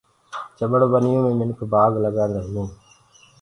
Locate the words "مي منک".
1.25-1.59